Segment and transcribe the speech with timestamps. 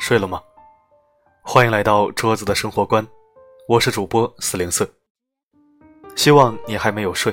[0.00, 0.40] 睡了吗？
[1.42, 3.06] 欢迎来到桌子的生活观，
[3.68, 4.90] 我是主播四零四。
[6.16, 7.32] 希望你还没有睡，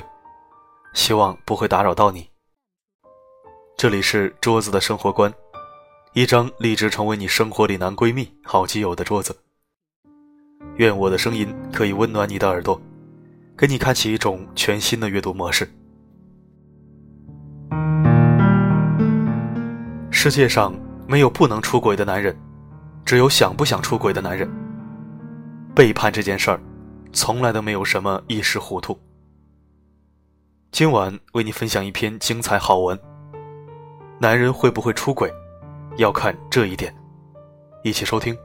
[0.92, 2.28] 希望不会打扰到你。
[3.78, 5.32] 这里是桌子的生活观，
[6.12, 9.34] 一张立志成为你生活里男闺蜜、好基友的桌子。
[10.76, 12.78] 愿我的声音可以温暖你的耳朵，
[13.56, 15.66] 给你开启一种全新的阅读模式。
[20.10, 22.38] 世界上没有不能出轨的男人，
[23.08, 24.46] 只有想不想出轨的男人。
[25.74, 26.60] 背叛这件事儿，
[27.10, 29.00] 从来都没有什么一时糊涂。
[30.72, 33.00] 今晚为你分享一篇精彩好文。
[34.18, 35.32] 男人会不会出轨，
[35.96, 36.94] 要看这一点。
[37.82, 38.36] 一起收听。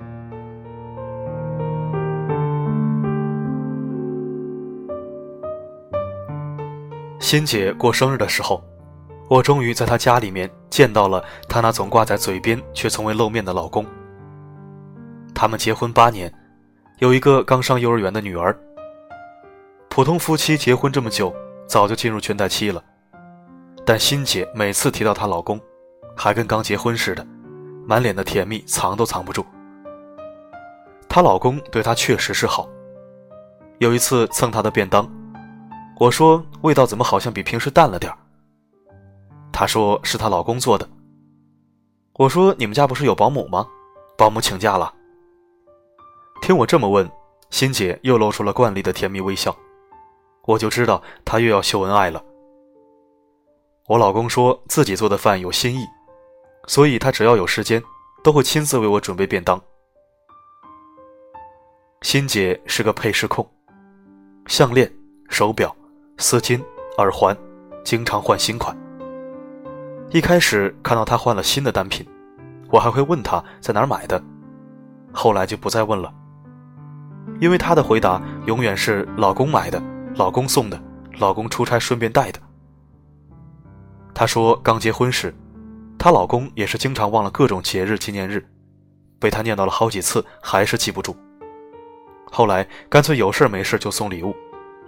[7.20, 8.63] 欣姐过生日的时候。
[9.30, 13.85] 我终于在她家里面见到了她那总挂在嘴边却从未露面的老公。
[15.44, 16.34] 他们结婚八年，
[16.99, 18.58] 有一个刚上幼儿园的女儿。
[19.90, 21.36] 普通夫妻结婚这么久，
[21.68, 22.82] 早就进入倦怠期了。
[23.86, 25.60] 但欣姐每次提到她老公，
[26.16, 27.27] 还跟刚结婚似的，
[27.86, 29.46] 满脸的甜蜜藏都藏不住。
[31.10, 32.70] 她老公对她确实是好。
[33.80, 35.05] 有一次蹭她的便当，
[35.99, 38.18] 我说味道怎么好像比平时淡了点儿。
[39.52, 40.88] 她说是她老公做的。
[42.14, 43.68] 我说你们家不是有保姆吗？
[44.18, 44.94] 保姆请假了。
[46.44, 47.10] 听我这么问，
[47.52, 49.55] 欣姐又露出了惯例的甜蜜微笑，
[50.44, 52.22] 我就知道她又要秀恩爱了。
[53.88, 55.86] 我老公说自己做的饭有新意，
[56.68, 57.82] 所以他只要有时间，
[58.26, 59.58] 都会亲自为我准备便当。
[62.02, 63.49] 欣姐是个配饰控，
[64.47, 64.94] 项链、
[65.30, 65.74] 手表、
[66.18, 66.62] 丝巾、
[66.97, 67.34] 耳环，
[67.86, 68.78] 经常换新款。
[70.09, 72.06] 一开始看到他换了新的单品，
[72.69, 74.22] 我还会问他在哪儿买的，
[75.14, 76.14] 后来就不再问了，
[77.39, 79.81] 因为她的回答永远是老公买的、
[80.16, 80.81] 老公送的、
[81.19, 82.39] 老公出差顺便带的。
[84.13, 85.34] 她说刚结婚时，
[85.97, 88.45] 她老公也是经常忘了各种节日纪念日，
[89.19, 91.16] 被她念叨了好几次还是记不住，
[92.31, 94.35] 后来干脆有事没事就送礼物，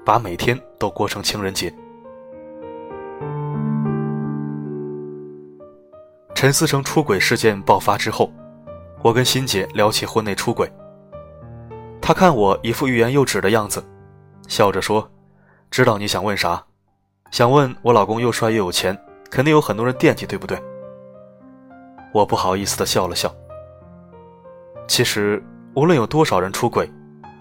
[0.06, 1.74] 把每天都过成情人节。
[6.36, 8.32] 陈思成出轨事件爆发之后，
[9.02, 10.72] 我跟欣姐聊起婚内出轨。
[12.08, 13.84] 他看我一副欲言又止的样子，
[14.48, 15.10] 笑着说
[15.72, 16.64] ：“知道你想问啥，
[17.32, 18.96] 想问我老公又帅又有钱，
[19.32, 20.56] 肯定有很多人惦记，对不对？”
[22.14, 23.34] 我不好意思的笑了笑。
[24.88, 26.88] 其实无论有多少人出轨，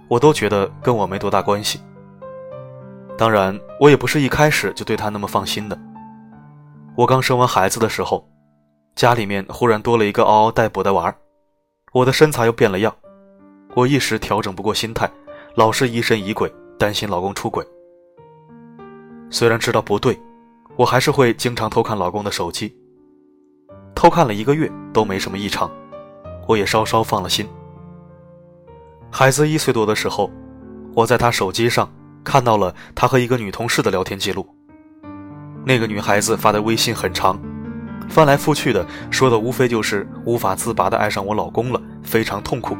[0.09, 1.79] 我都觉得跟我没多大关系。
[3.19, 5.79] 当然，我也不是一开始就对他那么放心的。
[6.97, 8.27] 我刚生完孩子的时候。
[8.97, 11.17] 家里面忽然多了一个嗷嗷待哺的娃儿，
[11.93, 12.95] 我的身材又变了样，
[13.75, 15.11] 我一时调整不过心态，
[15.57, 17.67] 老是疑神疑鬼，担心老公出轨。
[19.31, 20.17] 虽然知道不对，
[20.77, 22.73] 我还是会经常偷看老公的手机。
[23.93, 25.69] 偷看了一个月都没什么异常，
[26.47, 27.49] 我也稍稍放了心。
[29.11, 30.31] 孩子一岁多的时候，
[30.95, 31.93] 我在他手机上
[32.23, 34.47] 看到了他和一个女同事的聊天记录，
[35.65, 37.37] 那个女孩子发的微信很长。
[38.09, 42.77] 翻来覆去的说的无非就是无法自拔的爱上我老公了，非常痛苦。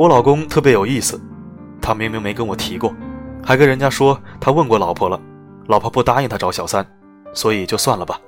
[0.00, 1.20] 我老公特别有意思，
[1.78, 2.90] 他明明没跟我提过，
[3.44, 5.20] 还跟人家说他问过老婆了，
[5.66, 6.82] 老婆不答应他找小三，
[7.34, 8.18] 所以就算了吧。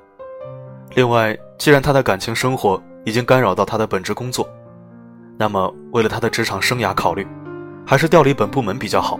[0.94, 4.46] 另外，既然他的感情生活已经干扰到他的本职工作，
[5.38, 7.26] 那么为了他的职场生涯考虑，
[7.86, 9.18] 还是调离本部门比较好。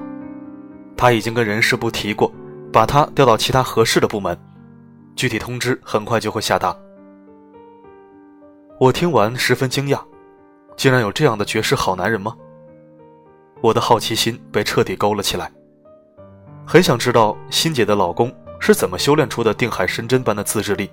[0.95, 2.31] 他已经跟人事部提过，
[2.71, 4.39] 把他调到其他合适的部门。
[5.17, 6.77] 具体通知很快就会下达。
[8.79, 9.99] 我听完十分惊讶，
[10.77, 12.37] 竟然有这样的绝世好男人吗？
[13.61, 15.53] 我的好奇心被彻底勾了起来，
[16.67, 20.91] 很想知道欣姐的老公是怎么修炼出的定海神针般的自制力。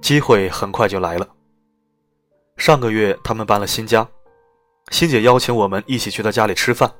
[0.00, 1.28] 机会很快就来了。
[2.56, 4.06] 上个月他们搬了新家，
[4.90, 6.90] 欣姐邀请我们一起去她家里吃饭，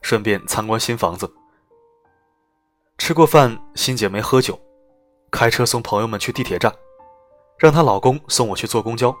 [0.00, 1.30] 顺便参观新房子。
[2.96, 4.58] 吃过饭，欣姐没喝酒，
[5.30, 6.72] 开车送朋友们去地铁站，
[7.58, 9.14] 让她老公送我去坐公交。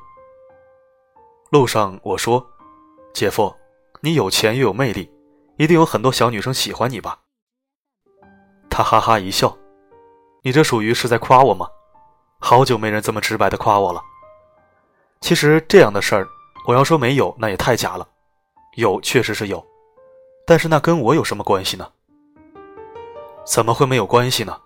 [1.50, 2.48] 路上我说
[3.12, 3.52] ：“姐夫，
[4.00, 5.10] 你有钱又有魅力，
[5.56, 7.18] 一定有很多小女生喜欢你吧？”
[8.70, 9.58] 他哈哈一笑
[10.42, 11.68] ：“你这属于是在夸我吗？
[12.38, 14.00] 好久没人这么直白的夸我了。
[15.20, 16.28] 其实这样的事儿，
[16.68, 18.06] 我要说没有，那也太假了。
[18.76, 19.66] 有确实是有，
[20.46, 21.90] 但是那跟我有什么关系呢？”
[23.44, 24.56] 怎么会没有关系呢？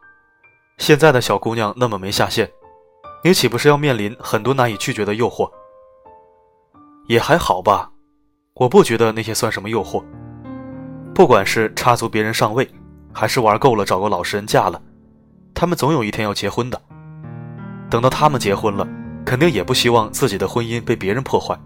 [0.77, 2.53] 现在的小姑娘那么没下限，
[3.23, 5.51] 你岂不是要面临很多难以拒绝的诱惑，
[7.07, 7.91] 也还好吧，
[8.55, 10.03] 我不觉得那些算什么诱惑。
[11.15, 12.69] 不管是插足别人上位，
[13.13, 14.81] 还是玩够了找个老实人嫁了，
[15.55, 16.81] 他们总有一天要结婚的。
[17.91, 18.89] 等到他们结婚了，
[19.25, 21.57] 肯定也不希望自己的婚姻被别人破坏。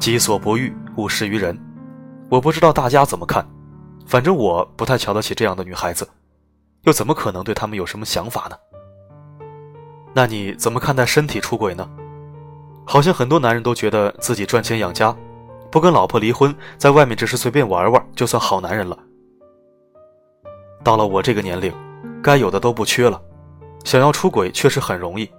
[0.00, 1.56] 己所不欲，勿施于人。
[2.28, 3.46] 我不知道大家怎么看，
[4.06, 6.08] 反正我不太瞧得起这样的女孩子，
[6.82, 8.56] 又怎么可能对他们有什么想法呢？
[10.14, 11.88] 那你怎么看待身体出轨呢？
[12.84, 15.14] 好像很多男人都觉得自己赚钱养家，
[15.70, 18.98] 不跟老婆离婚，在外面只是随便玩玩，就算好男人了。
[20.84, 21.72] 到了我这个年龄，
[22.22, 23.20] 该有的都不缺了，
[23.84, 25.30] 想要出轨确实很容易。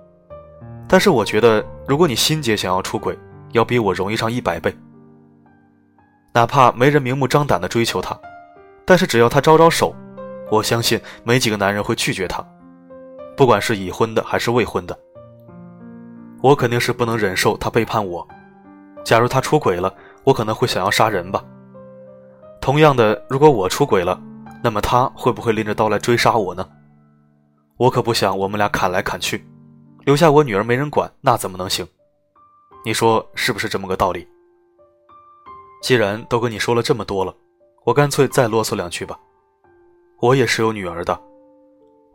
[0.87, 3.17] 但是我觉得，如果你心结想要出轨，
[3.51, 4.73] 要比我容易上一百倍。
[6.33, 8.17] 哪怕没人明目张胆的追求她，
[8.85, 9.93] 但是只要她招招手，
[10.49, 12.43] 我相信没几个男人会拒绝她，
[13.35, 14.97] 不管是已婚的还是未婚的。
[16.43, 18.27] 我肯定是不能忍受他背叛我。
[19.05, 19.93] 假如他出轨了，
[20.25, 21.41] 我可能会想要杀人吧。
[22.59, 24.21] 同样的，如果我出轨了，
[24.61, 26.69] 那么他会不会拎着刀来追杀我呢？
[27.77, 29.45] 我可不想我们俩砍来砍去，
[30.01, 31.87] 留下我女儿没人管，那怎么能行？
[32.83, 34.27] 你说是不是这么个道理？
[35.81, 37.33] 既然都跟你说了这么多了，
[37.85, 39.17] 我干脆再啰嗦两句吧。
[40.19, 41.17] 我也是有女儿的，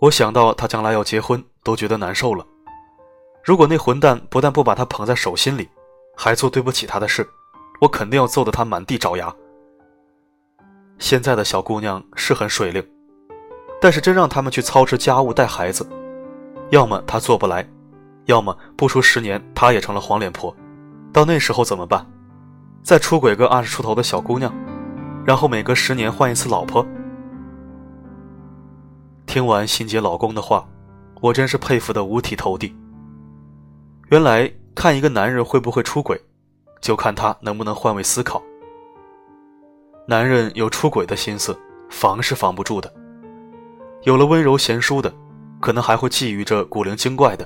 [0.01, 2.47] 我想到她将来要结婚，都觉得难受了。
[3.49, 5.67] 如果那混蛋不但不把她捧在手心里，
[6.15, 7.27] 还做对不起她的事，
[7.81, 9.35] 我肯定要揍得他满地找牙。
[10.99, 12.87] 现在的小姑娘是很水灵，
[13.81, 15.89] 但是真让他们去操持家务、带孩子，
[16.69, 17.67] 要么她做不来，
[18.27, 20.55] 要么不出十年她也成了黄脸婆。
[21.11, 22.07] 到那时候怎么办？
[22.83, 24.53] 再出轨个二十出头的小姑娘，
[25.25, 26.87] 然后每隔十年换一次老婆？
[29.25, 30.69] 听完欣姐老公的话，
[31.23, 32.77] 我真是佩服的五体投地。
[34.11, 36.19] 原来看一个男人会不会出轨，
[36.81, 38.43] 就看他能不能换位思考。
[40.07, 41.55] 男人有出轨的心思，
[41.91, 42.91] 防是防不住的；
[44.05, 45.13] 有了温柔贤淑的，
[45.61, 47.45] 可能还会觊觎着古灵精怪的；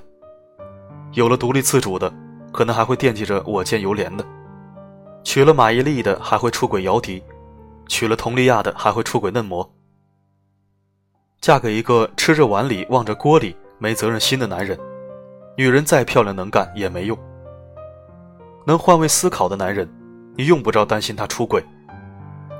[1.14, 2.12] 有了独立自主的，
[2.52, 4.24] 可能还会惦记着我见犹怜的；
[5.24, 7.20] 娶了马伊琍的，还会出轨姚笛；
[7.88, 9.68] 娶了佟丽娅的，还会出轨嫩模。
[11.40, 14.78] 嫁给一个吃着碗里望着锅里没责任心的男人。
[15.56, 17.18] 女人再漂亮能干也没用。
[18.64, 19.88] 能换位思考的男人，
[20.36, 21.62] 你用不着担心他出轨，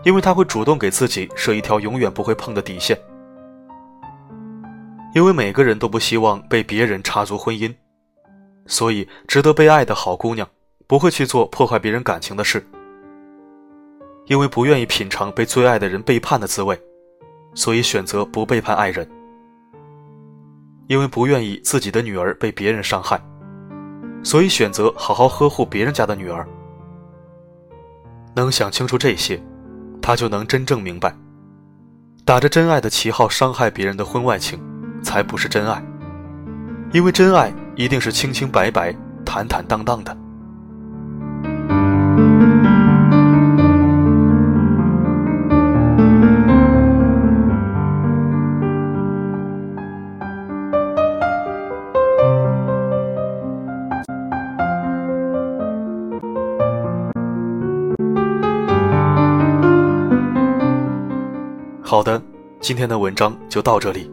[0.04, 2.98] 因为他会主动给自己设一条永远不会碰的底线。
[5.14, 7.74] 因为每个人都不希望被别人插足婚姻，
[8.66, 10.48] 所以值得被爱的好姑娘
[10.86, 12.66] 不会去做破坏别人感情的事。
[14.26, 16.80] 因为不愿意品尝被最爱的人背叛的滋味，
[17.54, 19.08] 所以选择不背叛爱人。
[20.92, 23.18] 因为不愿意自己的女儿被别人伤害，
[24.22, 26.46] 所以选择好好呵护别人家的女儿。
[28.36, 29.42] 能想清楚这些，
[30.02, 31.16] 他就能真正明白，
[32.26, 34.60] 打着真爱的旗号伤害别人的婚外情，
[35.02, 35.82] 才不是真爱。
[36.92, 38.94] 因为真爱一定是清清白白、
[39.24, 40.14] 坦坦荡荡的。
[62.62, 64.08] 今天的文章就到这里。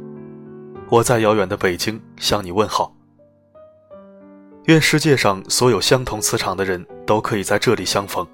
[0.90, 2.92] 我在遥远的北京向你问好。
[4.66, 8.26] 愿世界上所有相同磁场的人都可以在这里相逢。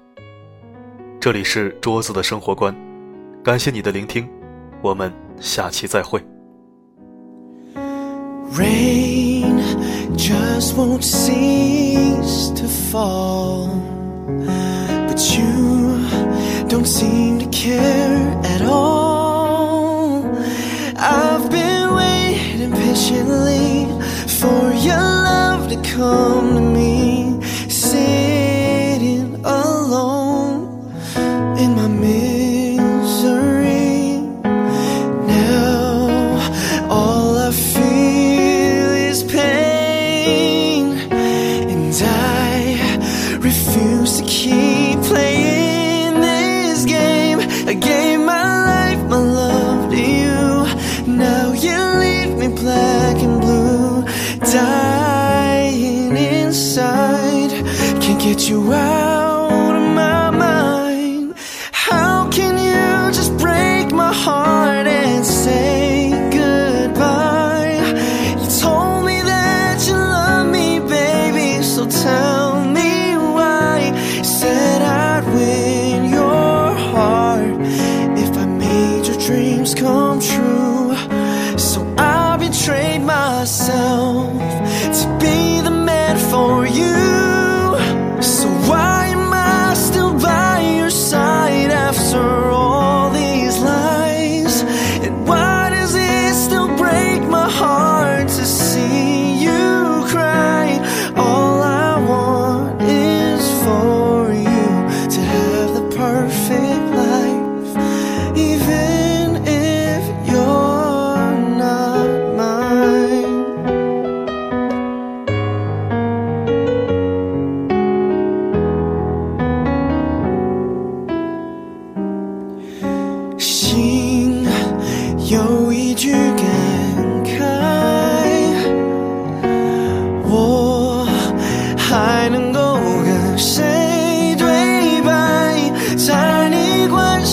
[1.20, 2.74] 这里是桌子的生活观，
[3.44, 4.26] 感谢你的聆听，
[4.80, 6.18] 我们下期再会。
[8.54, 9.60] Rain
[10.16, 13.68] just won't cease to fall,
[15.08, 15.98] but you
[16.70, 18.95] don't seem to care at all.
[25.96, 30.92] Come to me, sitting alone
[31.58, 33.30] in my misery.
[35.26, 36.08] Now
[36.90, 44.75] all I feel is pain, and I refuse to keep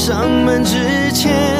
[0.05, 1.52] 上门之前，